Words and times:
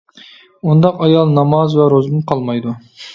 ئۇنداق 0.71 1.03
ئايال 1.07 1.33
ناماز 1.35 1.75
ۋە 1.81 1.85
روزىدىن 1.95 2.25
قالمايدۇ. 2.33 2.75